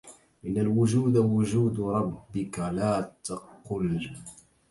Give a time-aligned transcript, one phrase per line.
[0.45, 4.09] إن الوجود وجود ربك لا تقل